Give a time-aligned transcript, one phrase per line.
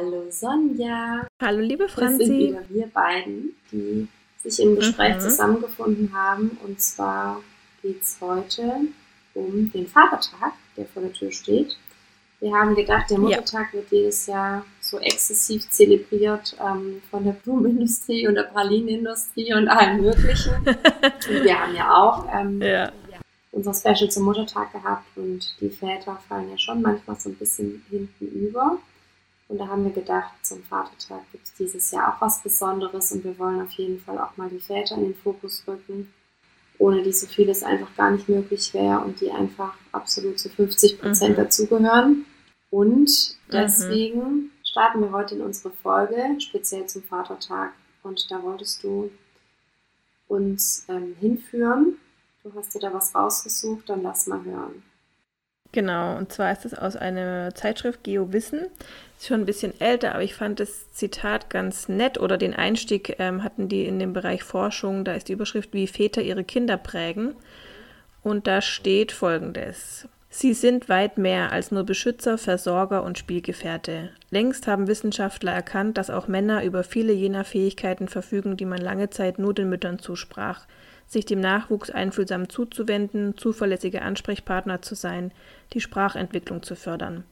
[0.00, 1.26] Hallo Sonja.
[1.42, 2.18] Hallo liebe Franzi.
[2.18, 4.08] Das sind wieder wir beiden, die
[4.42, 5.20] sich im Gespräch mhm.
[5.20, 6.56] zusammengefunden haben.
[6.64, 7.42] Und zwar
[7.82, 8.76] geht es heute
[9.34, 11.76] um den Vatertag, der vor der Tür steht.
[12.40, 13.78] Wir haben gedacht, der Muttertag ja.
[13.78, 20.00] wird jedes Jahr so exzessiv zelebriert ähm, von der Blumenindustrie und der Pralinenindustrie und allem
[20.00, 20.54] Möglichen.
[20.64, 22.90] und wir haben ja auch ähm, ja.
[23.52, 27.84] unser Special zum Muttertag gehabt und die Väter fallen ja schon manchmal so ein bisschen
[27.90, 28.78] hinten über.
[29.50, 33.24] Und da haben wir gedacht, zum Vatertag gibt es dieses Jahr auch was Besonderes und
[33.24, 36.14] wir wollen auf jeden Fall auch mal die Väter in den Fokus rücken,
[36.78, 41.00] ohne die so vieles einfach gar nicht möglich wäre und die einfach absolut zu 50
[41.00, 41.42] Prozent mhm.
[41.42, 42.26] dazugehören.
[42.70, 44.50] Und deswegen mhm.
[44.62, 47.72] starten wir heute in unsere Folge, speziell zum Vatertag.
[48.04, 49.10] Und da wolltest du
[50.28, 51.98] uns ähm, hinführen.
[52.44, 54.84] Du hast dir da was rausgesucht, dann lass mal hören.
[55.72, 58.66] Genau, und zwar ist es aus einer Zeitschrift Geowissen.
[59.16, 63.16] Ist schon ein bisschen älter, aber ich fand das Zitat ganz nett oder den Einstieg
[63.20, 65.04] ähm, hatten die in dem Bereich Forschung.
[65.04, 67.34] Da ist die Überschrift, wie Väter ihre Kinder prägen.
[68.22, 70.08] Und da steht folgendes.
[70.28, 74.10] Sie sind weit mehr als nur Beschützer, Versorger und Spielgefährte.
[74.30, 79.10] Längst haben Wissenschaftler erkannt, dass auch Männer über viele jener Fähigkeiten verfügen, die man lange
[79.10, 80.66] Zeit nur den Müttern zusprach
[81.10, 85.32] sich dem Nachwuchs einfühlsam zuzuwenden, zuverlässige Ansprechpartner zu sein,
[85.72, 87.24] die Sprachentwicklung zu fördern.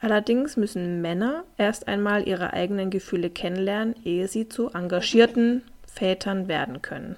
[0.00, 6.80] Allerdings müssen Männer erst einmal ihre eigenen Gefühle kennenlernen, ehe sie zu engagierten Vätern werden
[6.80, 7.16] können.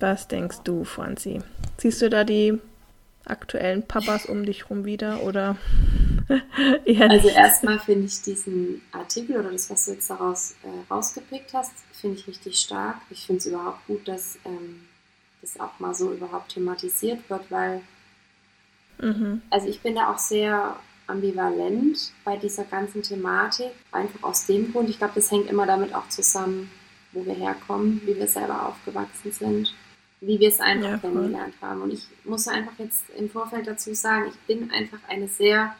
[0.00, 1.40] Was denkst du, Franzi?
[1.78, 2.58] Siehst du da die
[3.24, 5.56] aktuellen Papas um dich rum wieder oder
[7.08, 11.72] Also erstmal finde ich diesen Artikel oder das, was du jetzt daraus äh, rausgepickt hast,
[11.92, 12.96] finde ich richtig stark.
[13.10, 14.86] Ich finde es überhaupt gut, dass ähm,
[15.40, 17.82] das auch mal so überhaupt thematisiert wird, weil
[18.98, 19.42] mhm.
[19.50, 20.76] also ich bin da auch sehr
[21.06, 23.70] ambivalent bei dieser ganzen Thematik.
[23.92, 26.70] Einfach aus dem Grund, ich glaube, das hängt immer damit auch zusammen,
[27.12, 29.74] wo wir herkommen, wie wir selber aufgewachsen sind,
[30.20, 31.82] wie wir es einfach ja, kennengelernt haben.
[31.82, 35.74] Und ich muss einfach jetzt im Vorfeld dazu sagen, ich bin einfach eine sehr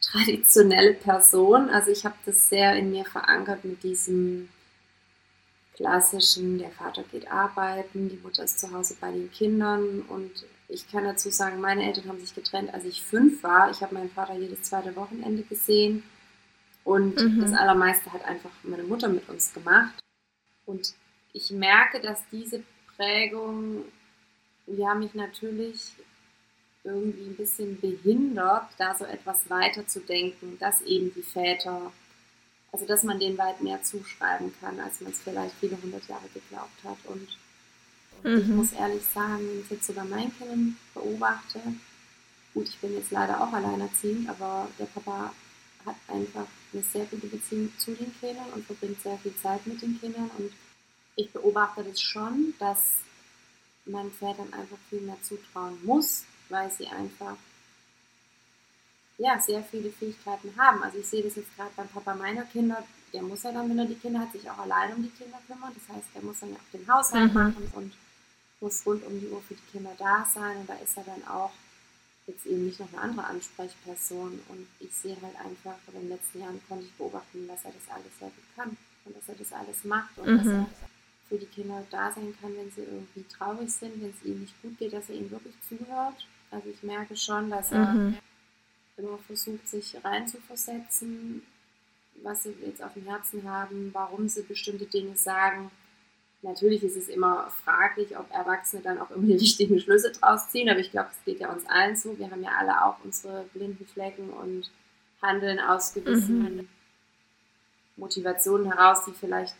[0.00, 1.68] traditionelle Person.
[1.70, 4.48] Also ich habe das sehr in mir verankert mit diesem
[5.74, 10.30] klassischen, der Vater geht arbeiten, die Mutter ist zu Hause bei den Kindern und
[10.68, 13.70] ich kann dazu sagen, meine Eltern haben sich getrennt, als ich fünf war.
[13.70, 16.02] Ich habe meinen Vater jedes zweite Wochenende gesehen
[16.84, 17.40] und mhm.
[17.40, 19.98] das Allermeiste hat einfach meine Mutter mit uns gemacht.
[20.66, 20.94] Und
[21.32, 22.62] ich merke, dass diese
[22.96, 23.84] Prägung,
[24.66, 25.94] ja, mich natürlich
[26.84, 31.92] irgendwie ein bisschen behindert, da so etwas weiterzudenken, dass eben die Väter,
[32.72, 36.28] also dass man denen weit mehr zuschreiben kann, als man es vielleicht viele hundert Jahre
[36.32, 36.98] geglaubt hat.
[37.04, 37.28] Und
[38.22, 38.40] mhm.
[38.40, 41.60] ich muss ehrlich sagen, wenn ich jetzt sogar mein Kind beobachte,
[42.54, 45.32] gut, ich bin jetzt leider auch alleinerziehend, aber der Papa
[45.84, 49.80] hat einfach eine sehr gute Beziehung zu den Kindern und verbringt sehr viel Zeit mit
[49.82, 50.30] den Kindern.
[50.38, 50.52] Und
[51.16, 53.00] ich beobachte das schon, dass
[53.86, 57.36] man Vätern einfach viel mehr zutrauen muss, weil sie einfach
[59.20, 60.82] ja, sehr viele Fähigkeiten haben.
[60.82, 62.82] Also ich sehe das jetzt gerade beim Papa meiner Kinder,
[63.12, 65.38] der muss ja dann, wenn er die Kinder hat, sich auch allein um die Kinder
[65.46, 65.72] kümmern.
[65.74, 67.34] Das heißt, der muss dann ja auch den Haushalt mhm.
[67.34, 67.92] machen und
[68.60, 70.58] muss rund um die Uhr für die Kinder da sein.
[70.58, 71.52] Und da ist er dann auch
[72.26, 74.40] jetzt eben nicht noch eine andere Ansprechperson.
[74.48, 77.94] Und ich sehe halt einfach, in den letzten Jahren konnte ich beobachten, dass er das
[77.94, 80.38] alles sehr gut kann und dass er das alles macht und mhm.
[80.38, 80.66] dass er
[81.28, 84.62] für die Kinder da sein kann, wenn sie irgendwie traurig sind, wenn es ihnen nicht
[84.62, 88.18] gut geht, dass er ihnen wirklich zuhört also ich merke schon, dass er mhm.
[88.96, 91.42] immer versucht, sich reinzuversetzen,
[92.22, 95.70] was sie jetzt auf dem Herzen haben, warum sie bestimmte Dinge sagen.
[96.42, 100.68] Natürlich ist es immer fraglich, ob Erwachsene dann auch immer die richtigen Schlüsse draus ziehen,
[100.68, 102.18] aber ich glaube, es geht ja uns allen so.
[102.18, 104.70] Wir haben ja alle auch unsere blinden Flecken und
[105.22, 106.68] handeln aus gewissen mhm.
[107.96, 109.54] Motivationen heraus, die vielleicht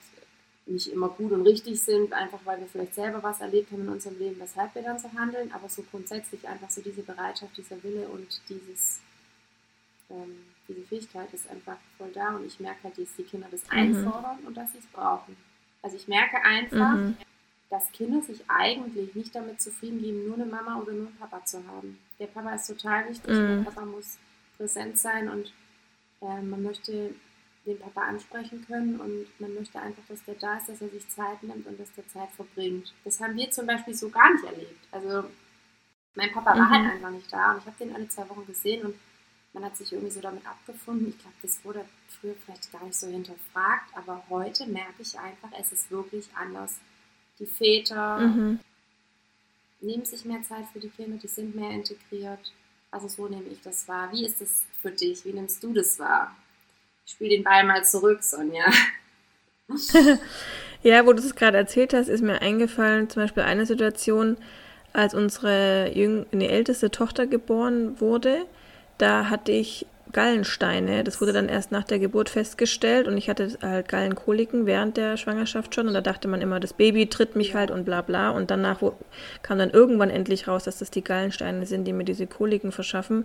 [0.71, 3.89] nicht immer gut und richtig sind, einfach weil wir vielleicht selber was erlebt haben in
[3.89, 7.83] unserem Leben, weshalb wir dann so handeln, aber so grundsätzlich einfach so diese Bereitschaft, dieser
[7.83, 9.01] Wille und dieses,
[10.11, 13.65] ähm, diese Fähigkeit ist einfach voll da und ich merke halt, dass die Kinder das
[13.65, 13.79] mhm.
[13.79, 15.37] einfordern und dass sie es brauchen.
[15.83, 17.17] Also ich merke einfach, mhm.
[17.69, 21.45] dass Kinder sich eigentlich nicht damit zufrieden geben, nur eine Mama oder nur einen Papa
[21.45, 21.99] zu haben.
[22.19, 23.65] Der Papa ist total wichtig, mhm.
[23.65, 24.19] der Papa muss
[24.57, 25.53] präsent sein und
[26.21, 27.15] äh, man möchte
[27.67, 31.09] den Papa ansprechen können und man möchte einfach, dass der da ist, dass er sich
[31.09, 32.93] Zeit nimmt und dass der Zeit verbringt.
[33.05, 34.89] Das haben wir zum Beispiel so gar nicht erlebt.
[34.91, 35.29] Also
[36.15, 36.87] mein Papa war halt mhm.
[36.87, 38.95] halt einfach nicht da und ich habe den alle zwei Wochen gesehen und
[39.53, 41.09] man hat sich irgendwie so damit abgefunden.
[41.09, 45.51] Ich glaube, das wurde früher vielleicht gar nicht so hinterfragt, aber heute merke ich einfach,
[45.59, 46.79] es ist wirklich anders.
[47.39, 48.61] Die Väter mhm.
[49.81, 52.53] nehmen sich mehr Zeit für die Kinder, die sind mehr integriert.
[52.91, 54.11] Also so nehme ich das wahr.
[54.13, 55.25] Wie ist das für dich?
[55.25, 56.37] Wie nimmst du das wahr?
[57.05, 58.65] Ich spiele den Ball mal zurück, Sonja.
[60.83, 64.37] ja, wo du es gerade erzählt hast, ist mir eingefallen, zum Beispiel eine Situation,
[64.93, 68.47] als unsere jüng die älteste Tochter geboren wurde,
[68.99, 71.05] da hatte ich Gallensteine.
[71.05, 75.17] Das wurde dann erst nach der Geburt festgestellt und ich hatte halt Gallenkoliken während der
[75.17, 78.31] Schwangerschaft schon und da dachte man immer, das Baby tritt mich halt und bla bla
[78.31, 78.81] und danach
[79.43, 83.25] kam dann irgendwann endlich raus, dass das die Gallensteine sind, die mir diese Koliken verschaffen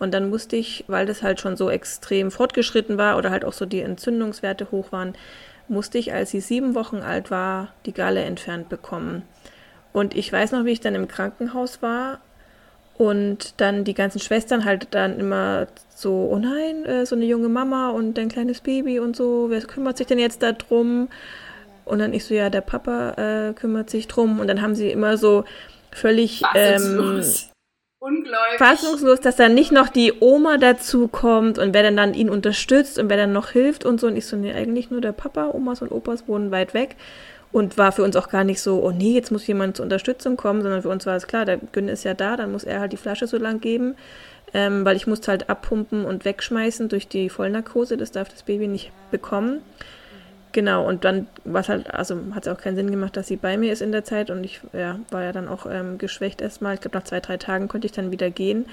[0.00, 3.52] und dann musste ich, weil das halt schon so extrem fortgeschritten war oder halt auch
[3.52, 5.14] so die Entzündungswerte hoch waren,
[5.68, 9.22] musste ich, als sie sieben Wochen alt war, die Galle entfernt bekommen.
[9.92, 12.18] Und ich weiß noch, wie ich dann im Krankenhaus war
[12.96, 17.50] und dann die ganzen Schwestern halt dann immer so, oh nein, äh, so eine junge
[17.50, 21.08] Mama und dein kleines Baby und so, wer kümmert sich denn jetzt da drum?
[21.84, 24.40] Und dann ich so, ja, der Papa äh, kümmert sich drum.
[24.40, 25.44] Und dann haben sie immer so
[25.90, 27.22] völlig ähm,
[28.00, 28.56] Ungläubig.
[28.56, 32.98] Fassungslos, dass dann nicht noch die Oma dazu kommt und wer dann, dann ihn unterstützt
[32.98, 34.06] und wer dann noch hilft und so.
[34.06, 36.96] Und ich so, nee, eigentlich nur der Papa, Omas und Opas wohnen weit weg.
[37.52, 40.36] Und war für uns auch gar nicht so, oh nee, jetzt muss jemand zur Unterstützung
[40.38, 42.80] kommen, sondern für uns war es klar, der Gün ist ja da, dann muss er
[42.80, 43.96] halt die Flasche so lang geben,
[44.54, 48.68] ähm, weil ich musste halt abpumpen und wegschmeißen durch die Vollnarkose, das darf das Baby
[48.68, 49.62] nicht bekommen.
[50.52, 53.56] Genau, und dann war halt, also hat es auch keinen Sinn gemacht, dass sie bei
[53.56, 56.74] mir ist in der Zeit und ich ja, war ja dann auch ähm, geschwächt erstmal.
[56.74, 58.66] Ich glaube, nach zwei, drei Tagen konnte ich dann wieder gehen.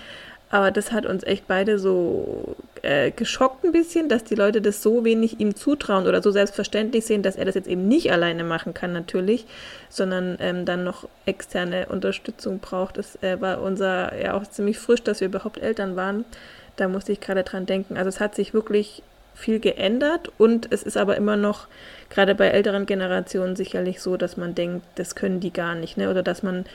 [0.50, 4.82] Aber das hat uns echt beide so äh, geschockt ein bisschen, dass die Leute das
[4.82, 8.46] so wenig ihm zutrauen oder so selbstverständlich sehen, dass er das jetzt eben nicht alleine
[8.46, 9.46] machen kann natürlich,
[9.90, 12.98] sondern ähm, dann noch externe Unterstützung braucht.
[12.98, 16.24] Das äh, war unser ja auch ziemlich frisch, dass wir überhaupt Eltern waren.
[16.78, 17.98] Da musste ich gerade dran denken.
[17.98, 19.04] Also es hat sich wirklich
[19.38, 21.68] viel geändert und es ist aber immer noch,
[22.10, 26.10] gerade bei älteren Generationen, sicherlich so, dass man denkt, das können die gar nicht, ne?
[26.10, 26.66] Oder dass man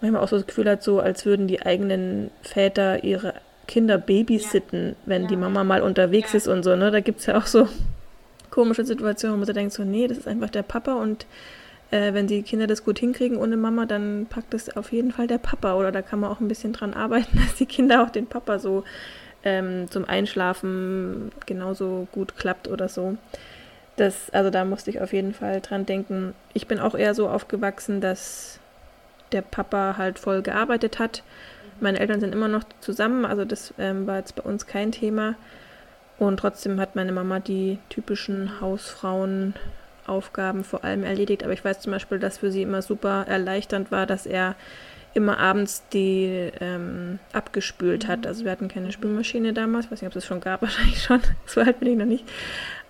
[0.00, 3.34] manchmal auch so das Gefühl hat, so als würden die eigenen Väter ihre
[3.66, 4.94] Kinder babysitten, ja.
[5.06, 5.28] wenn ja.
[5.28, 6.38] die Mama mal unterwegs ja.
[6.38, 6.90] ist und so, ne?
[6.90, 7.68] Da gibt es ja auch so
[8.50, 11.26] komische Situationen, wo man so denkt, so, nee, das ist einfach der Papa und
[11.90, 15.26] äh, wenn die Kinder das gut hinkriegen ohne Mama, dann packt es auf jeden Fall
[15.26, 15.74] der Papa.
[15.74, 18.58] Oder da kann man auch ein bisschen dran arbeiten, dass die Kinder auch den Papa
[18.58, 18.84] so
[19.44, 23.16] ähm, zum Einschlafen genauso gut klappt oder so.
[23.96, 26.34] Das, also da musste ich auf jeden Fall dran denken.
[26.54, 28.60] Ich bin auch eher so aufgewachsen, dass
[29.32, 31.22] der Papa halt voll gearbeitet hat.
[31.80, 35.34] Meine Eltern sind immer noch zusammen, also das ähm, war jetzt bei uns kein Thema.
[36.18, 41.44] Und trotzdem hat meine Mama die typischen Hausfrauenaufgaben vor allem erledigt.
[41.44, 44.56] Aber ich weiß zum Beispiel, dass für sie immer super erleichternd war, dass er
[45.14, 48.26] immer abends die ähm, abgespült hat.
[48.26, 51.20] Also wir hatten keine Spülmaschine damals, ich weiß nicht, ob es schon gab, wahrscheinlich schon,
[51.46, 52.24] so alt bin ich noch nicht.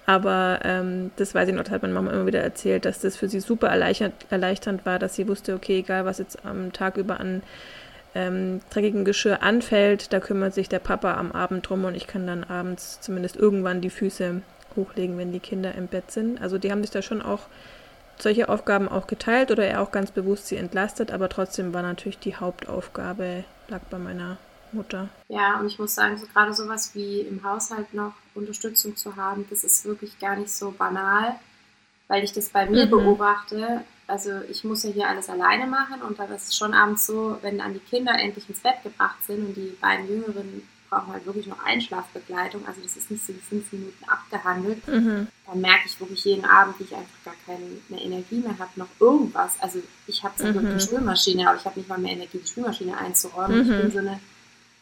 [0.07, 3.29] Aber ähm, das weiß ich noch, hat meine Mama immer wieder erzählt, dass das für
[3.29, 7.21] sie super erleichternd, erleichternd war, dass sie wusste, okay, egal was jetzt am Tag über
[7.21, 7.43] an
[8.15, 12.27] ähm, dreckigem Geschirr anfällt, da kümmert sich der Papa am Abend drum und ich kann
[12.27, 14.41] dann abends zumindest irgendwann die Füße
[14.77, 16.41] hochlegen, wenn die Kinder im Bett sind.
[16.41, 17.43] Also die haben sich da schon auch
[18.23, 22.19] solche Aufgaben auch geteilt oder er auch ganz bewusst sie entlastet, aber trotzdem war natürlich
[22.19, 24.39] die Hauptaufgabe, lag bei meiner
[24.73, 25.09] Mutter.
[25.29, 29.47] Ja, und ich muss sagen, so gerade sowas wie im Haushalt noch Unterstützung zu haben,
[29.51, 31.35] das ist wirklich gar nicht so banal,
[32.09, 32.91] weil ich das bei mir mhm.
[32.91, 33.83] beobachte.
[34.07, 37.39] Also ich muss ja hier alles alleine machen und dann ist es schon abends so,
[37.43, 41.27] wenn dann die Kinder endlich ins Bett gebracht sind und die beiden Jüngeren brauchen halt
[41.27, 42.67] wirklich noch Einschlafbegleitung.
[42.67, 44.87] Also das ist nicht so wie fünf Minuten abgehandelt.
[44.89, 45.29] Mhm.
[45.47, 48.89] Dann merke ich wirklich jeden Abend, wie ich einfach gar keine Energie mehr habe, noch
[49.01, 49.61] irgendwas.
[49.61, 50.67] Also ich habe zwar mhm.
[50.67, 53.67] eine Spülmaschine, aber ich habe nicht mal mehr Energie, die Spülmaschine einzuräumen.
[53.67, 53.73] Mhm.
[53.73, 54.21] Ich bin so eine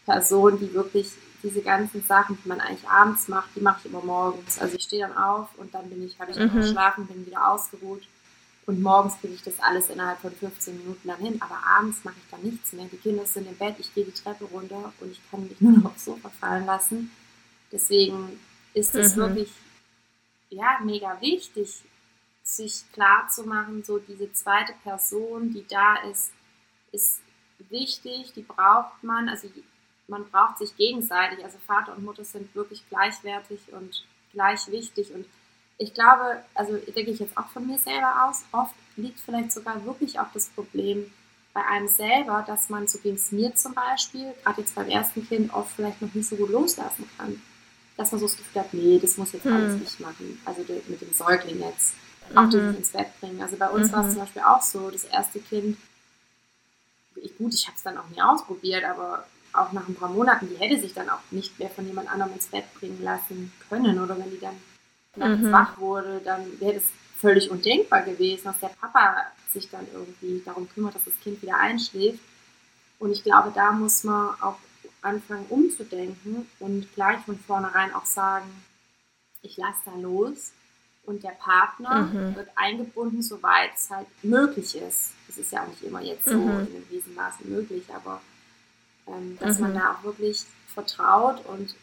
[0.05, 1.11] Person, die wirklich
[1.43, 4.59] diese ganzen Sachen, die man eigentlich abends macht, die mache ich immer morgens.
[4.59, 6.53] Also ich stehe dann auf und dann bin ich, habe ich mhm.
[6.53, 8.03] geschlafen, bin wieder ausgeruht
[8.67, 11.41] und morgens kriege ich das alles innerhalb von 15 Minuten dann hin.
[11.41, 12.87] Aber abends mache ich dann nichts mehr.
[12.87, 15.73] Die Kinder sind im Bett, ich gehe die Treppe runter und ich kann mich nur
[15.73, 17.11] noch aufs Sofa fallen lassen.
[17.71, 18.41] Deswegen
[18.75, 19.21] ist es mhm.
[19.21, 19.51] wirklich
[20.51, 21.83] ja, mega wichtig,
[22.43, 26.33] sich klar zu machen, so diese zweite Person, die da ist,
[26.93, 27.21] ist
[27.71, 29.49] wichtig, die braucht man, also
[30.09, 31.45] man braucht sich gegenseitig.
[31.45, 35.13] Also Vater und Mutter sind wirklich gleichwertig und gleich wichtig.
[35.13, 35.27] Und
[35.79, 39.85] ich glaube, also denke ich jetzt auch von mir selber aus, oft liegt vielleicht sogar
[39.85, 41.11] wirklich auch das Problem
[41.53, 45.27] bei einem selber, dass man, so ging es mir zum Beispiel, gerade jetzt beim ersten
[45.27, 47.41] Kind, oft vielleicht noch nicht so gut loslassen kann.
[47.97, 49.55] Dass man so das Gefühl hat, nee, das muss jetzt hm.
[49.55, 50.39] alles nicht machen.
[50.45, 51.95] Also mit dem Säugling jetzt.
[52.35, 52.51] Auch mhm.
[52.51, 53.41] dieses ins Bett bringen.
[53.41, 53.93] Also bei uns mhm.
[53.93, 55.79] war es zum Beispiel auch so, das erste Kind,
[57.15, 60.49] ich, gut, ich habe es dann auch nie ausprobiert, aber auch nach ein paar Monaten,
[60.49, 63.99] die hätte sich dann auch nicht mehr von jemand anderem ins Bett bringen lassen können.
[64.03, 64.57] Oder wenn die dann
[65.17, 65.53] nachts mhm.
[65.53, 66.85] wach wurde, dann wäre das
[67.19, 69.17] völlig undenkbar gewesen, dass der Papa
[69.53, 72.21] sich dann irgendwie darum kümmert, dass das Kind wieder einschläft.
[72.99, 74.59] Und ich glaube, da muss man auch
[75.03, 78.47] anfangen umzudenken und gleich von vornherein auch sagen,
[79.43, 80.53] ich lasse da los
[81.05, 82.35] und der Partner mhm.
[82.35, 85.13] wird eingebunden, soweit es halt möglich ist.
[85.29, 86.51] Das ist ja auch nicht immer jetzt so mhm.
[86.51, 88.21] in einem Riesenmaßen möglich, aber
[89.07, 89.63] ähm, dass mhm.
[89.63, 90.45] man da auch wirklich
[90.75, 91.75] vertraut und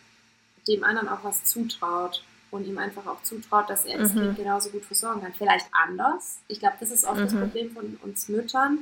[0.67, 2.23] dem anderen auch was zutraut
[2.53, 4.19] und ihm einfach auch zutraut, dass er das mhm.
[4.19, 5.33] Kind genauso gut versorgen kann.
[5.33, 6.39] Vielleicht anders.
[6.47, 7.39] Ich glaube, das ist oft das mhm.
[7.39, 8.79] Problem von uns Müttern.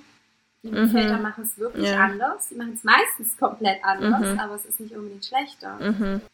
[0.63, 0.91] Die mhm.
[0.91, 2.03] Väter machen es wirklich ja.
[2.03, 2.49] anders.
[2.49, 5.77] Die machen es meistens komplett anders, aber es ist nicht unbedingt schlechter.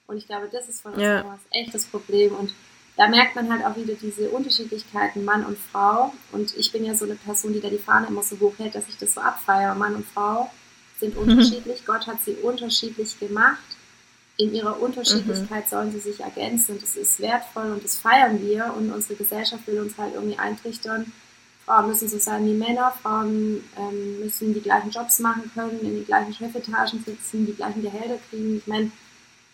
[0.07, 1.23] Und ich glaube, das ist von uns ja.
[1.51, 2.33] echt das Problem.
[2.33, 2.53] Und
[2.97, 6.13] da merkt man halt auch wieder diese Unterschiedlichkeiten Mann und Frau.
[6.31, 8.75] Und ich bin ja so eine Person, die da die Fahne immer so hoch hält,
[8.75, 9.75] dass ich das so abfeiere.
[9.75, 10.51] Mann und Frau
[10.99, 11.21] sind mhm.
[11.21, 11.85] unterschiedlich.
[11.85, 13.76] Gott hat sie unterschiedlich gemacht.
[14.37, 15.69] In ihrer Unterschiedlichkeit mhm.
[15.69, 16.73] sollen sie sich ergänzen.
[16.73, 18.73] Und das ist wertvoll und das feiern wir.
[18.77, 21.11] Und unsere Gesellschaft will uns halt irgendwie eintrichtern.
[21.65, 22.93] Frauen müssen so sein wie Männer.
[23.01, 27.81] Frauen ähm, müssen die gleichen Jobs machen können, in den gleichen Chefetagen sitzen, die gleichen
[27.81, 28.57] Gehälter kriegen.
[28.57, 28.91] Ich meine,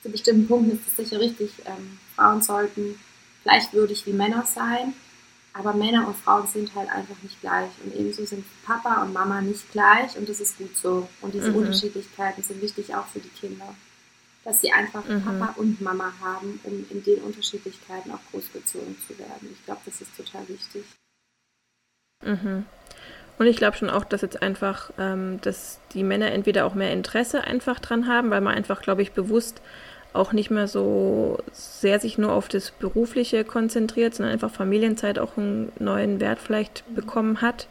[0.04, 1.52] zu bestimmten Punkten ist das sicher richtig.
[1.66, 3.00] Ähm, Frauen sollten
[3.44, 4.94] gleichwürdig wie Männer sein.
[5.54, 7.70] Aber Männer und Frauen sind halt einfach nicht gleich.
[7.84, 11.08] Und ebenso sind Papa und Mama nicht gleich und das ist gut so.
[11.22, 11.58] Und diese mhm.
[11.58, 13.76] Unterschiedlichkeiten sind wichtig auch für die Kinder.
[14.44, 15.24] Dass sie einfach mhm.
[15.24, 19.50] Papa und Mama haben, um in den Unterschiedlichkeiten auch großgezogen zu werden.
[19.52, 20.84] Ich glaube, das ist total wichtig.
[22.24, 22.66] Mhm.
[23.40, 26.92] Und ich glaube schon auch, dass jetzt einfach, ähm, dass die Männer entweder auch mehr
[26.92, 29.62] Interesse einfach dran haben, weil man einfach, glaube ich, bewusst
[30.14, 35.38] auch nicht mehr so sehr sich nur auf das Berufliche konzentriert, sondern einfach Familienzeit auch
[35.38, 37.68] einen neuen Wert vielleicht bekommen hat.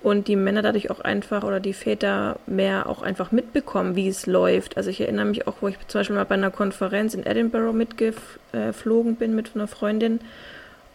[0.00, 4.26] Und die Männer dadurch auch einfach oder die Väter mehr auch einfach mitbekommen, wie es
[4.26, 4.76] läuft.
[4.76, 7.72] Also ich erinnere mich auch, wo ich zum Beispiel mal bei einer Konferenz in Edinburgh
[7.72, 10.20] mitgeflogen bin mit einer Freundin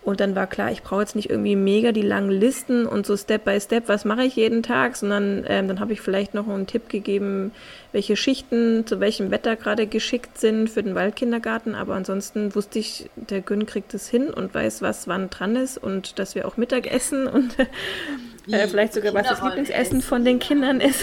[0.04, 3.16] und dann war klar, ich brauche jetzt nicht irgendwie mega die langen Listen und so
[3.16, 6.48] Step by Step, was mache ich jeden Tag, sondern ähm, dann habe ich vielleicht noch
[6.48, 7.52] einen Tipp gegeben,
[7.94, 11.74] welche Schichten zu welchem Wetter gerade geschickt sind für den Waldkindergarten.
[11.74, 15.78] Aber ansonsten wusste ich, der Gün kriegt es hin und weiß, was wann dran ist
[15.78, 20.40] und dass wir auch Mittag essen und äh, vielleicht sogar was das Lieblingsessen von den
[20.40, 21.02] Kindern ist.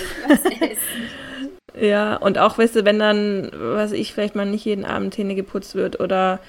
[1.80, 5.34] ja, und auch, weißt du, wenn dann, was ich, vielleicht mal nicht jeden Abend Zähne
[5.34, 6.40] geputzt wird oder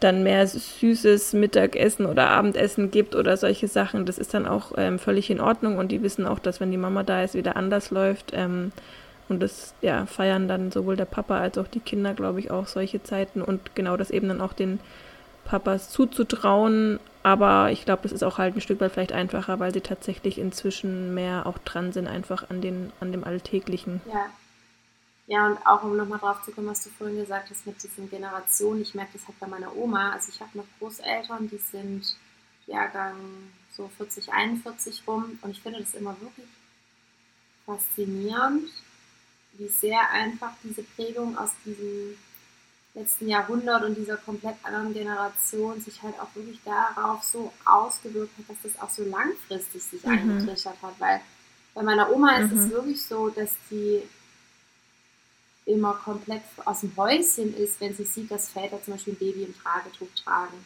[0.00, 4.98] dann mehr süßes Mittagessen oder Abendessen gibt oder solche Sachen, das ist dann auch ähm,
[4.98, 7.90] völlig in Ordnung und die wissen auch, dass wenn die Mama da ist, wieder anders
[7.90, 8.32] läuft.
[8.34, 8.72] Ähm,
[9.28, 12.66] und das ja, feiern dann sowohl der Papa als auch die Kinder, glaube ich, auch
[12.66, 14.80] solche Zeiten und genau das eben dann auch den
[15.44, 16.98] Papas zuzutrauen.
[17.22, 20.38] Aber ich glaube, das ist auch halt ein Stück weit vielleicht einfacher, weil sie tatsächlich
[20.38, 24.00] inzwischen mehr auch dran sind, einfach an, den, an dem Alltäglichen.
[24.12, 24.26] Ja,
[25.30, 28.10] ja, und auch um nochmal drauf zu kommen, was du vorhin gesagt hast mit diesen
[28.10, 28.82] Generationen.
[28.82, 30.10] Ich merke das halt bei meiner Oma.
[30.10, 32.16] Also ich habe noch Großeltern, die sind
[32.66, 33.14] Jahrgang
[33.70, 35.38] so 40, 41 rum.
[35.40, 36.48] Und ich finde das immer wirklich
[37.64, 38.72] faszinierend,
[39.52, 42.16] wie sehr einfach diese Prägung aus diesem
[42.94, 48.48] letzten Jahrhundert und dieser komplett anderen Generation sich halt auch wirklich darauf so ausgewirkt hat,
[48.48, 50.10] dass das auch so langfristig sich mhm.
[50.10, 50.98] eingetrichtert hat.
[50.98, 51.20] Weil
[51.72, 52.70] bei meiner Oma ist es mhm.
[52.70, 54.02] wirklich so, dass sie
[55.70, 59.44] immer komplett aus dem Häuschen ist, wenn sie sieht, dass Väter zum Beispiel ein Baby
[59.44, 60.64] im Tragetuch tragen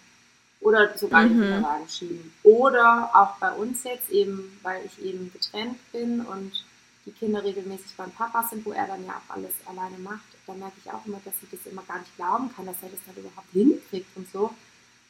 [0.60, 1.28] oder sogar mhm.
[1.28, 2.32] den Kinderwagen schieben.
[2.42, 6.64] Oder auch bei uns jetzt eben, weil ich eben getrennt bin und
[7.06, 10.54] die Kinder regelmäßig beim Papa sind, wo er dann ja auch alles alleine macht, da
[10.54, 13.00] merke ich auch immer, dass sie das immer gar nicht glauben kann, dass er das
[13.06, 14.50] dann überhaupt hinkriegt und so.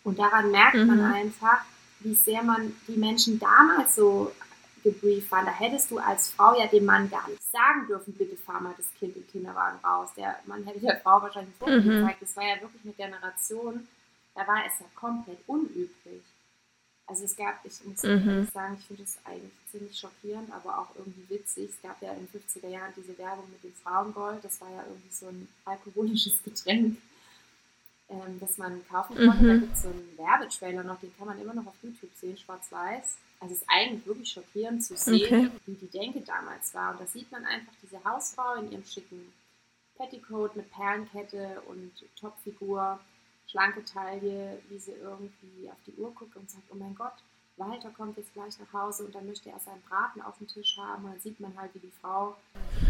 [0.03, 0.87] Und daran merkt mhm.
[0.87, 1.65] man einfach,
[2.01, 4.33] wie sehr man die Menschen damals so
[4.85, 5.47] gebrieft waren.
[5.47, 8.75] Da hättest du als Frau ja dem Mann gar nicht sagen dürfen, bitte fahr mal
[8.77, 10.11] das Kind im Kinderwagen raus.
[10.17, 12.01] Der Mann hätte der Frau wahrscheinlich ein mhm.
[12.01, 12.23] gezeigt.
[12.23, 13.89] Das war ja wirklich eine Generation,
[14.35, 16.23] da war es ja komplett unüblich.
[17.07, 18.49] Also es gab, ich muss mhm.
[18.53, 21.71] sagen, ich finde das eigentlich ziemlich schockierend, aber auch irgendwie witzig.
[21.71, 24.43] Es gab ja in den 50er Jahren diese Werbung mit dem Frauengold.
[24.43, 26.97] Das war ja irgendwie so ein alkoholisches Getränk.
[28.09, 29.43] ähm, das man kaufen konnte.
[29.43, 29.49] Mhm.
[29.49, 32.39] Da gibt es so einen Werbetrailer noch, den kann man immer noch auf YouTube sehen,
[32.39, 33.17] schwarz-weiß.
[33.45, 35.51] Also es ist eigentlich wirklich schockierend zu sehen, okay.
[35.67, 36.93] wie die Denke damals war.
[36.93, 39.35] Und da sieht man einfach diese Hausfrau in ihrem schicken
[39.97, 42.99] Petticoat mit Perlenkette und Topfigur,
[43.47, 47.13] schlanke Taille, wie sie irgendwie auf die Uhr guckt und sagt, oh mein Gott,
[47.57, 50.77] Walter kommt jetzt gleich nach Hause und dann möchte er seinen Braten auf dem Tisch
[50.77, 51.05] haben.
[51.05, 52.37] Und dann sieht man halt, wie die Frau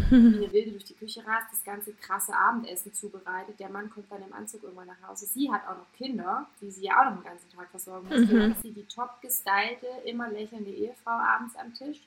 [0.09, 3.59] wie eine Wilde durch die Küche rast, das ganze krasse Abendessen zubereitet.
[3.59, 5.25] Der Mann kommt dann im Anzug irgendwann nach Hause.
[5.25, 8.29] Sie hat auch noch Kinder, die sie ja auch noch den ganzen Tag versorgen muss.
[8.29, 8.39] Mhm.
[8.39, 12.01] Dann ist sie die top gestylte, immer lächelnde Ehefrau abends am Tisch.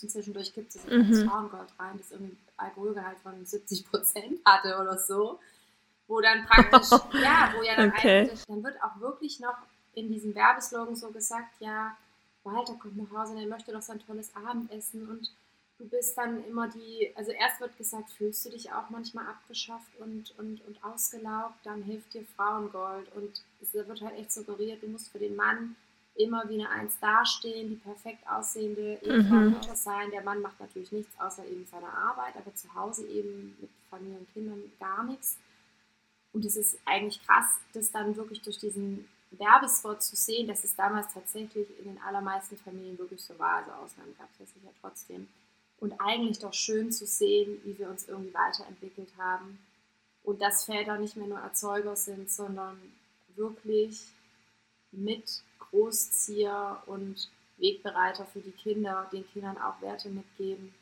[0.00, 1.10] Und zwischendurch gibt es mhm.
[1.10, 5.38] das Frauengold rein, das irgendwie Alkoholgehalt von 70 Prozent hatte oder so.
[6.06, 6.90] Wo dann praktisch,
[7.22, 8.20] ja, wo ja dann okay.
[8.20, 9.56] eigentlich, dann wird auch wirklich noch
[9.98, 11.96] in diesem Werbeslogan so gesagt, ja,
[12.44, 15.30] Walter kommt nach Hause und er möchte doch sein tolles Abendessen und
[15.78, 19.96] du bist dann immer die, also erst wird gesagt, fühlst du dich auch manchmal abgeschafft
[19.98, 24.88] und, und, und ausgelaugt, dann hilft dir Frauengold und es wird halt echt suggeriert, du
[24.88, 25.76] musst für den Mann
[26.18, 29.56] immer wie eine Eins dastehen, die perfekt aussehende Ehefrau mhm.
[29.74, 30.10] sein.
[30.10, 34.18] Der Mann macht natürlich nichts außer eben seine Arbeit, aber zu Hause eben mit Familie
[34.18, 35.38] und Kindern gar nichts.
[36.32, 40.74] Und es ist eigentlich krass, das dann wirklich durch diesen Werbespot zu sehen, dass es
[40.74, 43.56] damals tatsächlich in den allermeisten Familien wirklich so war.
[43.56, 45.28] Also Ausnahmen gab es ja sicher trotzdem.
[45.80, 49.58] Und eigentlich doch schön zu sehen, wie wir uns irgendwie weiterentwickelt haben.
[50.24, 52.76] Und dass Väter nicht mehr nur Erzeuger sind, sondern
[53.36, 54.00] wirklich
[54.90, 60.74] mit Großzieher und Wegbereiter für die Kinder, den Kindern auch Werte mitgeben,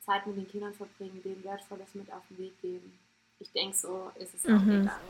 [0.00, 2.98] Zeit mit den Kindern verbringen, denen Wertvolles mit auf den Weg geben.
[3.38, 4.82] Ich denke, so ist es auch mhm.
[4.82, 5.00] gedacht.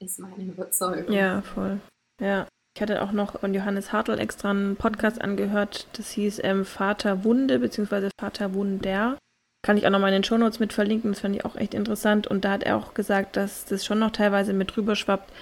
[0.00, 1.12] Ist meine Überzeugung.
[1.12, 1.80] Ja, voll.
[2.20, 2.46] Ja.
[2.76, 7.24] Ich hatte auch noch von Johannes Hartl extra einen Podcast angehört, das hieß ähm, Vater
[7.24, 8.10] Wunde bzw.
[8.20, 9.18] Vater Wunder.
[9.64, 11.74] Kann ich auch noch mal in den Shownotes mit verlinken, das fand ich auch echt
[11.74, 12.28] interessant.
[12.28, 15.32] Und da hat er auch gesagt, dass das schon noch teilweise mit rüber schwappt,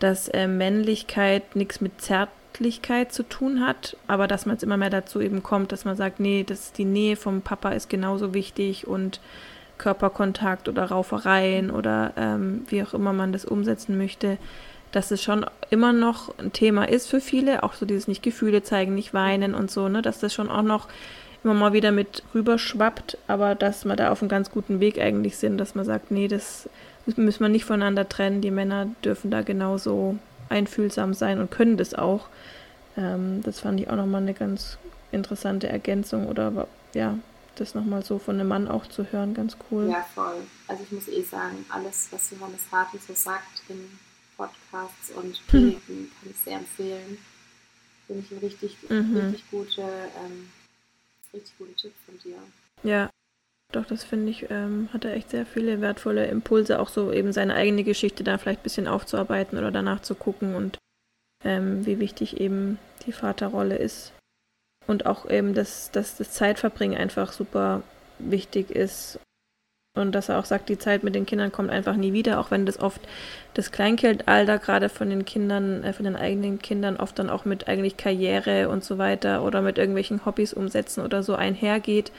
[0.00, 4.90] dass äh, Männlichkeit nichts mit Zärtlichkeit zu tun hat, aber dass man jetzt immer mehr
[4.90, 8.88] dazu eben kommt, dass man sagt, nee, das, die Nähe vom Papa ist genauso wichtig
[8.88, 9.20] und
[9.78, 14.38] Körperkontakt oder Raufereien oder ähm, wie auch immer man das umsetzen möchte,
[14.92, 18.62] dass es schon immer noch ein Thema ist für viele, auch so dieses nicht Gefühle
[18.62, 20.88] zeigen, nicht weinen und so, ne, dass das schon auch noch
[21.44, 25.38] immer mal wieder mit rüberschwappt, aber dass wir da auf einem ganz guten Weg eigentlich
[25.38, 26.68] sind, dass man sagt, nee, das
[27.06, 31.94] müssen wir nicht voneinander trennen, die Männer dürfen da genauso einfühlsam sein und können das
[31.94, 32.26] auch.
[32.96, 34.78] Ähm, das fand ich auch nochmal eine ganz
[35.12, 37.16] interessante Ergänzung oder ja,
[37.56, 39.88] das nochmal so von einem Mann auch zu hören, ganz cool.
[39.88, 40.42] Ja, voll.
[40.68, 43.98] Also ich muss eh sagen, alles, was Johannes Hartl so sagt in
[44.40, 45.46] Podcasts und hm.
[45.48, 46.10] Predigten, hm.
[46.20, 47.18] kann ich sehr empfehlen.
[48.06, 49.16] Finde ich ein richtig, mhm.
[49.16, 50.50] richtig gute, ähm,
[51.32, 52.38] richtig gute Tipp von dir.
[52.82, 53.10] Ja,
[53.72, 57.32] doch, das finde ich, ähm, hat er echt sehr viele wertvolle Impulse, auch so eben
[57.32, 60.78] seine eigene Geschichte da vielleicht ein bisschen aufzuarbeiten oder danach zu gucken und
[61.44, 64.12] ähm, wie wichtig eben die Vaterrolle ist
[64.86, 67.82] und auch eben, dass, dass das Zeitverbringen einfach super
[68.18, 69.20] wichtig ist.
[69.96, 72.52] Und dass er auch sagt, die Zeit mit den Kindern kommt einfach nie wieder, auch
[72.52, 73.00] wenn das oft
[73.54, 77.66] das Kleinkindalter gerade von den Kindern, äh, von den eigenen Kindern oft dann auch mit
[77.66, 82.12] eigentlich Karriere und so weiter oder mit irgendwelchen Hobbys umsetzen oder so einhergeht.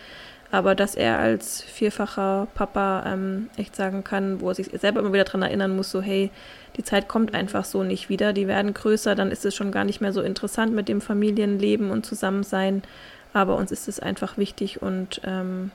[0.52, 5.14] Aber dass er als vierfacher Papa ähm, echt sagen kann, wo er sich selber immer
[5.14, 6.30] wieder daran erinnern muss, so hey,
[6.76, 8.34] die Zeit kommt einfach so nicht wieder.
[8.34, 11.90] Die werden größer, dann ist es schon gar nicht mehr so interessant mit dem Familienleben
[11.90, 12.84] und Zusammensein.
[13.32, 15.72] Aber uns ist es einfach wichtig und ähm,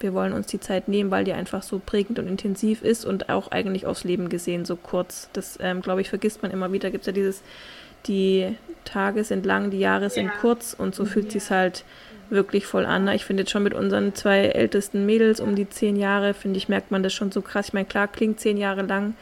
[0.00, 3.28] wir wollen uns die Zeit nehmen, weil die einfach so prägend und intensiv ist und
[3.28, 5.28] auch eigentlich aufs Leben gesehen so kurz.
[5.32, 6.90] Das, ähm, glaube ich, vergisst man immer wieder.
[6.90, 7.42] Gibt es ja dieses,
[8.06, 11.40] die Tage sind lang, die Jahre sind kurz und so fühlt ja.
[11.40, 11.84] sich halt
[12.30, 13.08] wirklich voll an.
[13.08, 16.68] Ich finde jetzt schon mit unseren zwei ältesten Mädels um die zehn Jahre, finde ich,
[16.68, 17.68] merkt man das schon so krass.
[17.68, 19.14] Ich meine, klar, klingt zehn Jahre lang,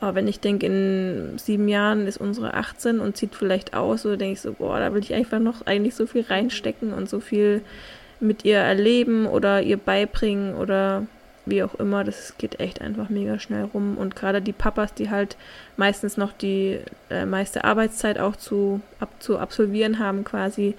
[0.00, 4.16] aber wenn ich denke, in sieben Jahren ist unsere 18 und zieht vielleicht aus, so
[4.16, 7.20] denke ich so, boah, da will ich einfach noch eigentlich so viel reinstecken und so
[7.20, 7.62] viel
[8.20, 11.06] mit ihr erleben oder ihr beibringen oder
[11.46, 12.04] wie auch immer.
[12.04, 13.96] Das geht echt einfach mega schnell rum.
[13.96, 15.36] Und gerade die Papas, die halt
[15.76, 20.74] meistens noch die äh, meiste Arbeitszeit auch zu, ab, zu absolvieren haben, quasi,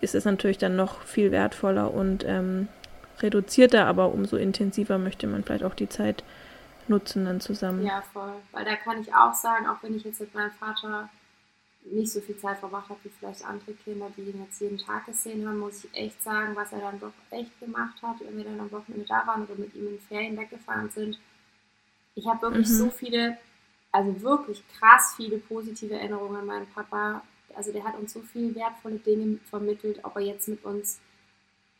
[0.00, 2.68] ist es natürlich dann noch viel wertvoller und ähm,
[3.20, 6.24] reduzierter, aber umso intensiver möchte man vielleicht auch die Zeit
[6.88, 7.84] nutzen dann zusammen.
[7.86, 8.32] Ja, voll.
[8.52, 11.08] Weil da kann ich auch sagen, auch wenn ich jetzt mit meinem Vater
[11.84, 15.06] nicht so viel Zeit verbracht habe wie vielleicht andere Kinder, die ihn jetzt jeden Tag
[15.06, 18.44] gesehen haben, muss ich echt sagen, was er dann doch echt gemacht hat, wenn wir
[18.44, 21.18] dann am Wochenende da waren oder mit ihm in Ferien weggefahren sind.
[22.14, 22.74] Ich habe wirklich mhm.
[22.74, 23.38] so viele,
[23.92, 27.22] also wirklich krass viele positive Erinnerungen an meinen Papa.
[27.54, 31.00] Also der hat uns so viele wertvolle Dinge vermittelt, ob er jetzt mit uns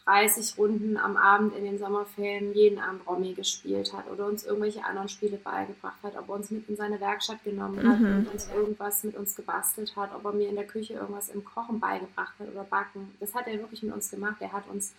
[0.05, 4.85] 30 Runden am Abend in den Sommerferien jeden Abend Romy gespielt hat oder uns irgendwelche
[4.85, 8.19] anderen Spiele beigebracht hat, ob er uns mit in seine Werkstatt genommen hat mhm.
[8.19, 11.45] und uns irgendwas mit uns gebastelt hat, ob er mir in der Küche irgendwas im
[11.45, 13.15] Kochen beigebracht hat oder backen.
[13.21, 14.37] Das hat er wirklich mit uns gemacht.
[14.41, 14.95] Er hat uns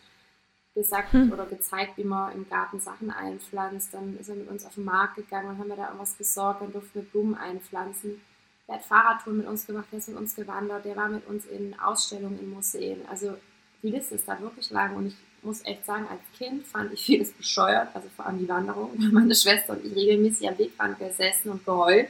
[0.74, 1.32] gesagt hm.
[1.34, 3.94] oder gezeigt, wie man im Garten Sachen einpflanzt.
[3.94, 6.62] Dann ist er mit uns auf den Markt gegangen und haben wir da irgendwas gesorgt,
[6.62, 8.22] dann durften wir Blumen einpflanzen.
[8.68, 11.46] Er hat Fahrradtouren mit uns gemacht, der ist mit uns gewandert, der war mit uns
[11.46, 13.02] in Ausstellungen in Museen.
[13.10, 13.36] Also
[13.84, 17.04] die Liste ist da wirklich lang und ich muss echt sagen, als Kind fand ich
[17.04, 21.00] vieles bescheuert, also vor allem die Wanderung, weil meine Schwester und ich regelmäßig am Wegrand
[21.00, 22.10] gesessen und geheult.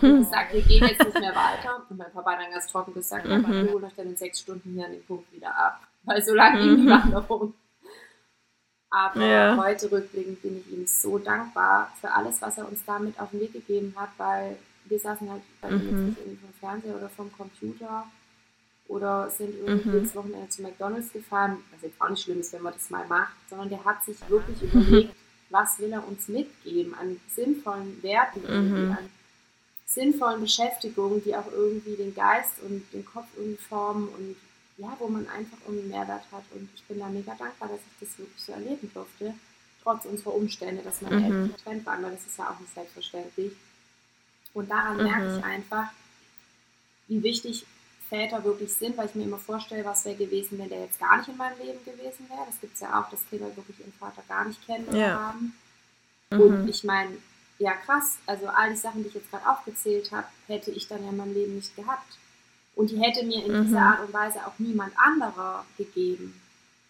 [0.00, 1.84] Und gesagt, wir gehen jetzt nicht mehr weiter.
[1.88, 3.44] Und mein Papa dann ganz trocken gesagt, mhm.
[3.44, 5.80] aber holt euch dann in sechs Stunden hier an den Punkt wieder ab.
[6.04, 6.90] Weil so lange ging die mhm.
[6.90, 7.54] Wanderung.
[8.90, 9.56] Aber ja.
[9.56, 13.40] heute rückblickend bin ich ihm so dankbar für alles, was er uns damit auf den
[13.40, 16.08] Weg gegeben hat, weil wir saßen halt bei mhm.
[16.08, 18.06] jetzt irgendwie vom Fernseher oder vom Computer
[18.88, 19.94] oder sind irgendwie mhm.
[19.96, 23.06] jedes Wochenende zu McDonalds gefahren, was jetzt auch nicht schlimm ist, wenn man das mal
[23.06, 25.14] macht, sondern der hat sich wirklich überlegt,
[25.50, 28.92] was will er uns mitgeben an sinnvollen Werten, mhm.
[28.92, 29.10] an
[29.86, 34.36] sinnvollen Beschäftigungen, die auch irgendwie den Geist und den Kopf irgendwie formen und
[34.78, 36.44] ja, wo man einfach irgendwie Mehrwert hat.
[36.54, 39.34] Und ich bin da mega dankbar, dass ich das wirklich so erleben durfte,
[39.82, 41.24] trotz unserer Umstände, dass meine mhm.
[41.24, 43.52] Eltern getrennt waren, weil das ist ja auch nicht selbstverständlich.
[44.52, 45.04] Und daran mhm.
[45.04, 45.88] merke ich einfach,
[47.08, 47.64] wie wichtig
[48.08, 51.18] Väter wirklich sind, weil ich mir immer vorstelle, was wäre gewesen, wenn der jetzt gar
[51.18, 52.46] nicht in meinem Leben gewesen wäre.
[52.46, 55.20] Das gibt es ja auch, dass Kinder wirklich ihren Vater gar nicht kennen oder ja.
[55.20, 55.54] haben.
[56.30, 56.40] Mhm.
[56.40, 57.16] Und ich meine,
[57.58, 61.02] ja krass, also all die Sachen, die ich jetzt gerade aufgezählt habe, hätte ich dann
[61.02, 62.18] ja in meinem Leben nicht gehabt.
[62.74, 63.64] Und die hätte mir in mhm.
[63.64, 66.40] dieser Art und Weise auch niemand anderer gegeben.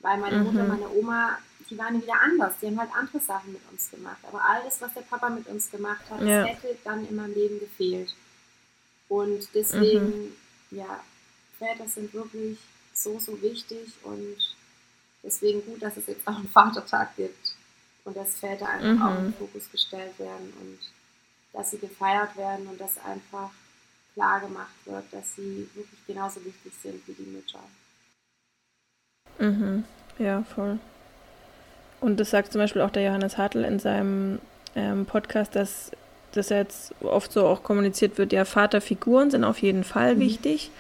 [0.01, 0.69] Weil meine Mutter, mhm.
[0.69, 1.39] meine Oma,
[1.71, 2.55] die waren wieder anders.
[2.61, 4.19] Die haben halt andere Sachen mit uns gemacht.
[4.29, 6.43] Aber alles, was der Papa mit uns gemacht hat, ja.
[6.43, 8.15] das hätte dann in meinem Leben gefehlt.
[9.09, 10.37] Und deswegen, mhm.
[10.71, 11.01] Ja,
[11.59, 12.59] Väter sind wirklich
[12.93, 14.37] so, so wichtig und
[15.23, 17.55] deswegen gut, dass es jetzt auch einen Vatertag gibt
[18.05, 19.03] und dass Väter einfach mhm.
[19.03, 20.79] auch in den Fokus gestellt werden und
[21.53, 23.51] dass sie gefeiert werden und dass einfach
[24.15, 27.61] klar gemacht wird, dass sie wirklich genauso wichtig sind wie die Mütter.
[29.39, 29.85] Mhm.
[30.19, 30.79] Ja, voll.
[32.01, 34.39] Und das sagt zum Beispiel auch der Johannes Hartl in seinem
[34.75, 35.91] ähm, Podcast, dass
[36.33, 40.21] das jetzt oft so auch kommuniziert wird, ja, Vaterfiguren sind auf jeden Fall mhm.
[40.21, 40.71] wichtig,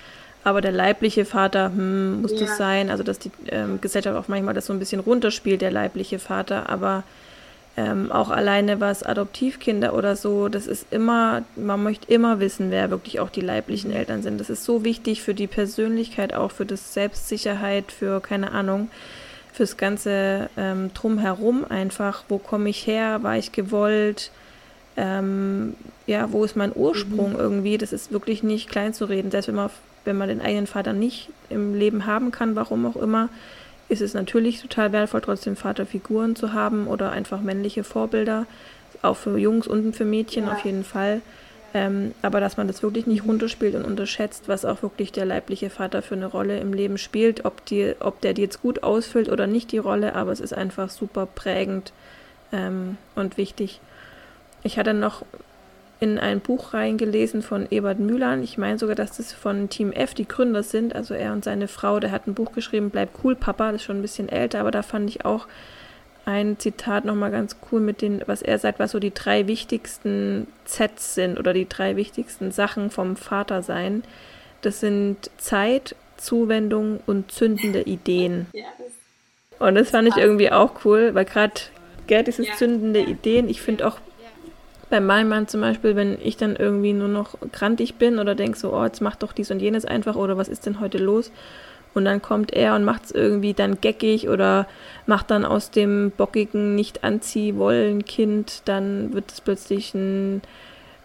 [0.44, 2.40] aber der leibliche Vater, hm, muss ja.
[2.46, 2.90] das sein?
[2.90, 6.68] Also, dass die ähm, Gesellschaft auch manchmal das so ein bisschen runterspielt, der leibliche Vater,
[6.68, 7.02] aber
[7.76, 12.90] ähm, auch alleine was Adoptivkinder oder so, das ist immer, man möchte immer wissen, wer
[12.90, 14.40] wirklich auch die leiblichen Eltern sind.
[14.40, 18.88] Das ist so wichtig für die Persönlichkeit, auch für das Selbstsicherheit, für keine Ahnung,
[19.52, 22.24] fürs ganze ähm, Drumherum einfach.
[22.28, 23.22] Wo komme ich her?
[23.22, 24.30] War ich gewollt?
[24.96, 25.74] Ähm,
[26.06, 27.38] ja, wo ist mein Ursprung mhm.
[27.38, 27.78] irgendwie?
[27.78, 29.30] Das ist wirklich nicht klein zu reden.
[29.30, 29.70] Selbst wenn man,
[30.04, 33.28] wenn man den eigenen Vater nicht im Leben haben kann, warum auch immer,
[33.88, 38.46] ist es natürlich total wertvoll, trotzdem Vaterfiguren zu haben oder einfach männliche Vorbilder,
[39.02, 40.52] auch für Jungs und für Mädchen ja.
[40.52, 41.20] auf jeden Fall.
[41.74, 45.68] Ähm, aber dass man das wirklich nicht runterspielt und unterschätzt, was auch wirklich der leibliche
[45.68, 49.28] Vater für eine Rolle im Leben spielt, ob, die, ob der die jetzt gut ausfüllt
[49.28, 51.92] oder nicht die Rolle, aber es ist einfach super prägend
[52.52, 53.80] ähm, und wichtig.
[54.62, 55.24] Ich hatte noch
[55.98, 58.42] in ein Buch reingelesen von Ebert Mühlern.
[58.42, 60.94] Ich meine sogar, dass das von Team F die Gründer sind.
[60.94, 63.72] Also er und seine Frau, der hat ein Buch geschrieben, Bleib cool, Papa.
[63.72, 65.46] Das ist schon ein bisschen älter, aber da fand ich auch
[66.26, 70.48] ein Zitat nochmal ganz cool mit den, was er sagt, was so die drei wichtigsten
[70.64, 74.02] Zs sind oder die drei wichtigsten Sachen vom Vater sein.
[74.60, 78.46] Das sind Zeit, Zuwendung und zündende Ideen.
[79.60, 81.60] Und das fand ich irgendwie auch cool, weil gerade
[82.24, 83.98] dieses zündende Ideen, ich finde auch
[84.88, 88.58] bei meinem Mann zum Beispiel, wenn ich dann irgendwie nur noch krantig bin oder denke
[88.58, 91.32] so, oh, jetzt mach doch dies und jenes einfach oder was ist denn heute los?
[91.94, 94.66] Und dann kommt er und macht es irgendwie dann geckig oder
[95.06, 100.42] macht dann aus dem bockigen Nicht-Anzieh-Wollen-Kind, dann wird es plötzlich ein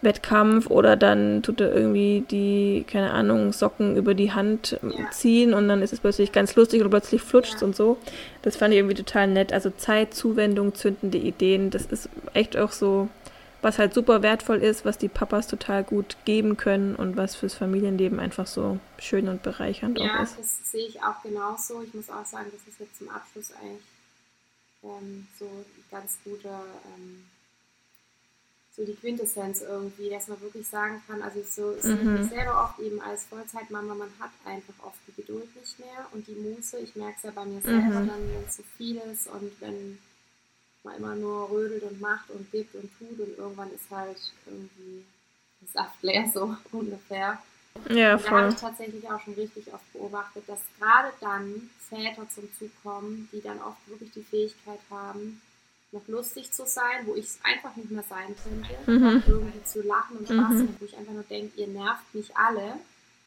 [0.02, 4.80] Wettkampf oder dann tut er irgendwie die, keine Ahnung, Socken über die Hand
[5.12, 7.98] ziehen und dann ist es plötzlich ganz lustig oder plötzlich flutscht und so.
[8.42, 9.54] Das fand ich irgendwie total nett.
[9.54, 13.10] Also Zeit, Zuwendung, zündende Ideen, das ist echt auch so
[13.62, 17.54] was halt super wertvoll ist, was die Papas total gut geben können und was fürs
[17.54, 20.32] Familienleben einfach so schön und bereichernd ja, auch ist.
[20.32, 21.82] Ja, das sehe ich auch genauso.
[21.84, 23.82] Ich muss auch sagen, das ist jetzt zum Abschluss eigentlich
[24.84, 26.64] ähm, so ein ganz guter,
[26.96, 27.26] ähm,
[28.76, 32.28] so die Quintessenz irgendwie, dass man wirklich sagen kann, also so ist mhm.
[32.30, 36.36] selber oft eben als Vollzeitmama, man hat einfach oft die Geduld nicht mehr und die
[36.36, 36.80] Muße.
[36.80, 38.08] Ich merke es ja bei mir selber mhm.
[38.08, 40.00] dann, wenn es so viel ist und wenn
[40.84, 45.06] man immer nur rödelt und macht und gibt und tut und irgendwann ist halt irgendwie
[45.62, 47.42] das Saft leer so ungefähr.
[47.90, 48.30] Ja, voll.
[48.30, 52.70] Da habe ich tatsächlich auch schon richtig oft beobachtet, dass gerade dann Väter zum Zug
[52.84, 55.42] kommen, die dann oft wirklich die Fähigkeit haben,
[55.92, 59.24] noch lustig zu sein, wo ich es einfach nicht mehr sein könnte, mhm.
[59.28, 60.76] irgendwie zu lachen und Spaß mhm.
[60.80, 62.76] wo ich einfach nur denke, ihr nervt mich alle.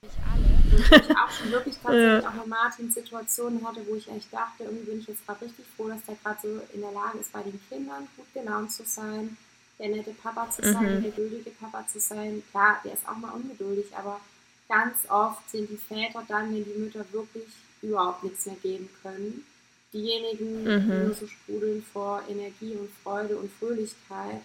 [0.05, 0.55] Mich alle.
[0.75, 4.85] Und ich auch schon wirklich tatsächlich auch Martin Situationen hatte, wo ich echt dachte, irgendwie
[4.85, 7.43] bin ich jetzt gerade richtig froh, dass der gerade so in der Lage ist, bei
[7.43, 9.37] den Kindern gut gelaunt zu sein,
[9.79, 11.03] der nette Papa zu sein, mhm.
[11.03, 12.43] der geduldige Papa zu sein.
[12.51, 14.21] Klar, der ist auch mal ungeduldig, aber
[14.69, 17.49] ganz oft sind die Väter dann, wenn die Mütter wirklich
[17.83, 19.45] überhaupt nichts mehr geben können,
[19.93, 20.91] diejenigen, mhm.
[20.91, 24.43] die nur so sprudeln vor Energie und Freude und Fröhlichkeit.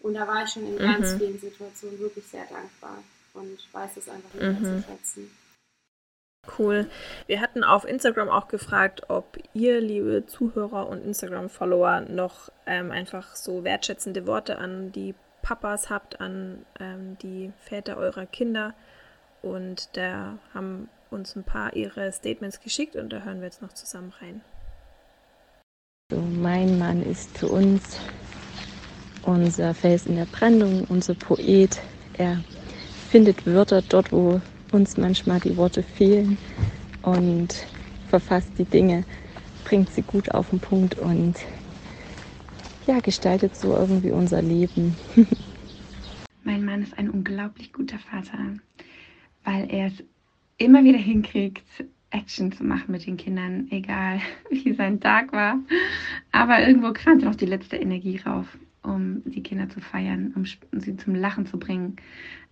[0.00, 0.78] Und da war ich schon in mhm.
[0.78, 3.02] ganz vielen Situationen wirklich sehr dankbar
[3.34, 4.64] und weiß es einfach nicht mhm.
[4.64, 5.30] zu schätzen.
[6.58, 6.90] Cool.
[7.28, 13.36] Wir hatten auf Instagram auch gefragt, ob ihr, liebe Zuhörer und Instagram-Follower, noch ähm, einfach
[13.36, 18.74] so wertschätzende Worte an die Papas habt, an ähm, die Väter eurer Kinder.
[19.40, 23.72] Und da haben uns ein paar ihre Statements geschickt und da hören wir jetzt noch
[23.72, 24.40] zusammen rein.
[26.10, 28.00] So, mein Mann ist für uns
[29.22, 31.80] unser Fels in der Brandung, unser Poet.
[32.14, 32.42] Er
[33.12, 34.40] findet Wörter dort, wo
[34.72, 36.38] uns manchmal die Worte fehlen
[37.02, 37.66] und
[38.08, 39.04] verfasst die Dinge,
[39.66, 41.34] bringt sie gut auf den Punkt und
[42.86, 44.96] ja, gestaltet so irgendwie unser Leben.
[46.44, 48.38] mein Mann ist ein unglaublich guter Vater,
[49.44, 50.02] weil er es
[50.56, 51.66] immer wieder hinkriegt,
[52.08, 54.20] Action zu machen mit den Kindern, egal
[54.50, 55.58] wie sein Tag war.
[56.32, 58.46] Aber irgendwo kramt noch die letzte Energie rauf,
[58.82, 60.44] um die Kinder zu feiern, um
[60.80, 61.96] sie zum Lachen zu bringen,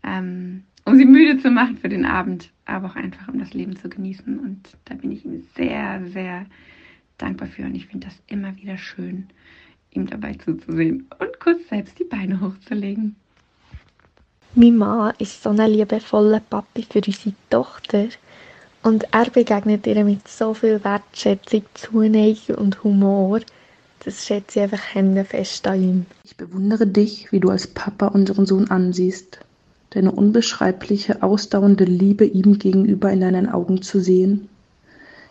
[0.02, 3.76] ähm, um sie müde zu machen für den Abend, aber auch einfach um das Leben
[3.76, 4.38] zu genießen.
[4.38, 6.46] Und da bin ich ihm sehr, sehr
[7.18, 7.62] dankbar für.
[7.64, 9.28] Und ich finde das immer wieder schön,
[9.90, 13.16] ihm dabei zuzusehen und kurz selbst die Beine hochzulegen.
[14.54, 18.08] Mein Mann ist so ein liebevoller Papi für unsere Tochter.
[18.82, 23.40] Und er begegnet ihr mit so viel Wertschätzung, Zuneigung und Humor.
[24.02, 26.06] Das schätze ich einfach Hände fest an ihm.
[26.24, 29.40] Ich bewundere dich, wie du als Papa unseren Sohn ansiehst.
[29.90, 34.48] Deine unbeschreibliche, ausdauernde Liebe ihm gegenüber in deinen Augen zu sehen.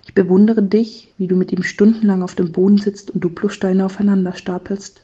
[0.05, 4.33] Ich bewundere dich, wie du mit ihm stundenlang auf dem Boden sitzt und Duplosteine aufeinander
[4.33, 5.01] stapelst.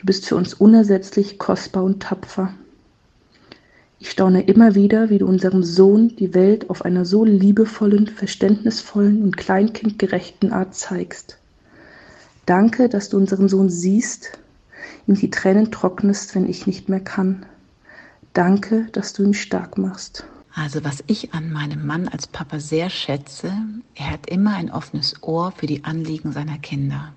[0.00, 2.52] Du bist für uns unersetzlich, kostbar und tapfer.
[4.00, 9.22] Ich staune immer wieder, wie du unserem Sohn die Welt auf einer so liebevollen, verständnisvollen
[9.22, 11.38] und kleinkindgerechten Art zeigst.
[12.46, 14.38] Danke, dass du unseren Sohn siehst,
[15.06, 17.44] ihm die Tränen trocknest, wenn ich nicht mehr kann.
[18.32, 20.24] Danke, dass du ihn stark machst.
[20.54, 23.52] Also was ich an meinem Mann als Papa sehr schätze,
[23.94, 27.12] er hat immer ein offenes Ohr für die Anliegen seiner Kinder.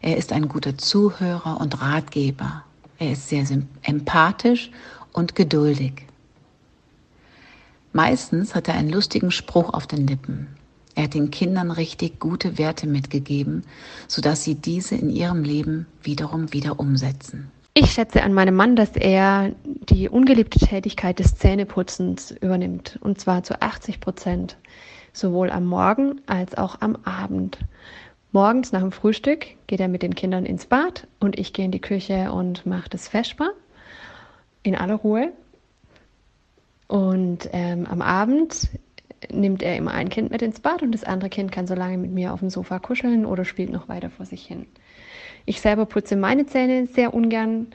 [0.00, 2.64] Er ist ein guter Zuhörer und Ratgeber.
[2.98, 3.46] Er ist sehr
[3.82, 4.70] empathisch
[5.12, 6.06] und geduldig.
[7.92, 10.48] Meistens hat er einen lustigen Spruch auf den Lippen.
[10.94, 13.64] Er hat den Kindern richtig gute Werte mitgegeben,
[14.06, 17.50] sodass sie diese in ihrem Leben wiederum wieder umsetzen.
[17.74, 23.42] Ich schätze an meinem Mann, dass er die ungeliebte Tätigkeit des Zähneputzens übernimmt, und zwar
[23.42, 24.56] zu 80 Prozent,
[25.12, 27.58] sowohl am Morgen als auch am Abend.
[28.30, 31.72] Morgens nach dem Frühstück geht er mit den Kindern ins Bad und ich gehe in
[31.72, 33.50] die Küche und mache das Feschbar
[34.62, 35.32] in aller Ruhe.
[36.86, 38.68] Und ähm, am Abend
[39.32, 41.98] nimmt er immer ein Kind mit ins Bad und das andere Kind kann so lange
[41.98, 44.66] mit mir auf dem Sofa kuscheln oder spielt noch weiter vor sich hin.
[45.46, 47.68] Ich selber putze meine Zähne sehr ungern,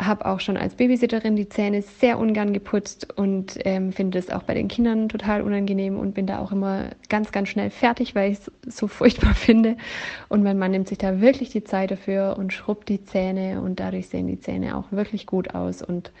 [0.00, 4.42] habe auch schon als Babysitterin die Zähne sehr ungern geputzt und ähm, finde es auch
[4.42, 8.32] bei den Kindern total unangenehm und bin da auch immer ganz, ganz schnell fertig, weil
[8.32, 9.76] ich es so furchtbar finde.
[10.28, 13.80] Und mein Mann nimmt sich da wirklich die Zeit dafür und schrubbt die Zähne und
[13.80, 16.12] dadurch sehen die Zähne auch wirklich gut aus und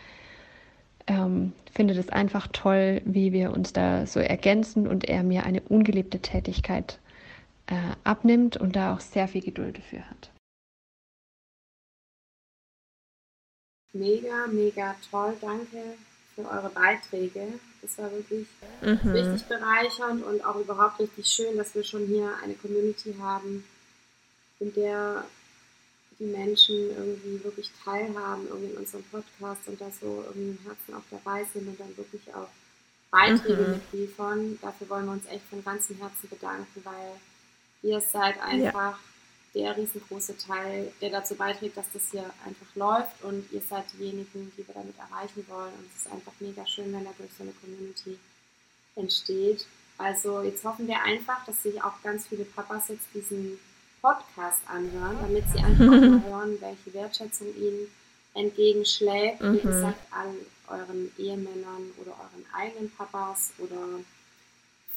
[1.06, 5.60] ähm, finde es einfach toll, wie wir uns da so ergänzen und er mir eine
[5.62, 6.98] ungeliebte Tätigkeit
[7.66, 10.30] äh, abnimmt und da auch sehr viel Geduld dafür hat.
[13.96, 15.34] mega, mega toll.
[15.40, 15.96] Danke
[16.34, 17.54] für eure Beiträge.
[17.82, 18.46] Das war wirklich
[18.80, 19.10] mhm.
[19.10, 23.64] richtig bereichernd und auch überhaupt richtig schön, dass wir schon hier eine Community haben,
[24.60, 25.24] in der
[26.18, 30.94] die Menschen irgendwie wirklich teilhaben irgendwie in unserem Podcast und da so irgendwie im Herzen
[30.94, 32.48] auch dabei sind und dann wirklich auch
[33.10, 33.72] Beiträge mhm.
[33.72, 34.58] mitliefern.
[34.62, 37.20] Dafür wollen wir uns echt von ganzem Herzen bedanken, weil
[37.82, 38.98] ihr seid einfach ja
[39.56, 44.52] der riesengroße Teil, der dazu beiträgt, dass das hier einfach läuft und ihr seid diejenigen,
[44.56, 45.72] die wir damit erreichen wollen.
[45.72, 48.18] Und es ist einfach mega schön, wenn dadurch so eine Community
[48.96, 49.66] entsteht.
[49.96, 53.58] Also jetzt hoffen wir einfach, dass sich auch ganz viele Papas jetzt diesen
[54.06, 57.88] Podcast anhören, damit sie einfach mal hören, welche Wertschätzung ihnen
[58.34, 59.40] entgegenschlägt.
[59.40, 59.54] Mhm.
[59.54, 60.36] Wie gesagt, an
[60.68, 64.00] euren Ehemännern oder euren eigenen Papas oder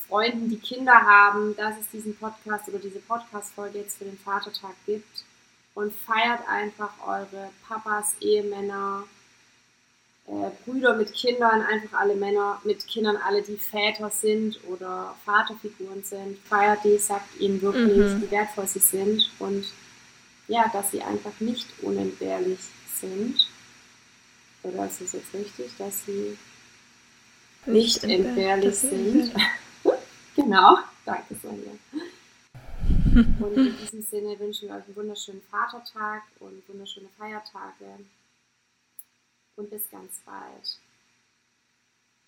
[0.07, 4.75] Freunden, die Kinder haben, dass es diesen Podcast oder diese Podcast-Folge jetzt für den Vatertag
[4.85, 5.23] gibt.
[5.73, 9.05] Und feiert einfach eure Papas, Ehemänner,
[10.29, 16.03] äh, Brüder mit Kindern, einfach alle Männer mit Kindern, alle, die Väter sind oder Vaterfiguren
[16.03, 16.37] sind.
[16.47, 18.21] Feiert die, sagt ihnen wirklich, mhm.
[18.21, 19.65] wie wertvoll sie sind und
[20.47, 22.59] ja, dass sie einfach nicht unentbehrlich
[22.99, 23.47] sind.
[24.61, 26.37] Oder ist es jetzt richtig, dass sie
[27.65, 29.31] nicht, nicht entbehrlich sind?
[30.35, 31.71] genau, danke Sonja.
[33.39, 38.05] Und in diesem Sinne wünschen wir euch einen wunderschönen Vatertag und wunderschöne Feiertage.
[39.59, 40.79] Und bis ganz bald.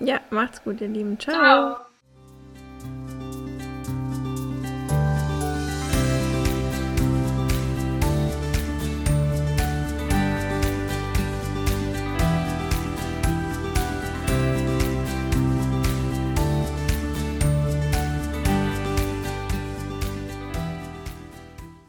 [0.01, 1.17] Ja, macht's gut, ihr Lieben.
[1.17, 1.77] Ciao.
[1.77, 1.90] Ciao.